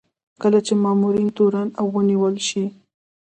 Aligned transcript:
کله 0.41 0.59
چې 0.65 0.73
مامور 0.83 1.15
تورن 1.37 1.67
او 1.79 1.85
ونیول 1.95 2.35
شي. 2.47 2.65